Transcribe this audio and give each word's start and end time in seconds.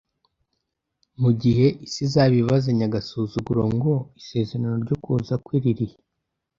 Mu 1.21 1.31
gihe 1.41 1.65
isi 1.85 1.99
izaba 2.07 2.35
ibazanya 2.43 2.83
agasuzuguro 2.89 3.63
ngo: 3.75 3.93
«Isezerano 4.21 4.75
ryo 4.83 4.95
kuza 5.03 5.33
kwe 5.43 5.55
riri 5.63 5.87
he?», 5.91 5.97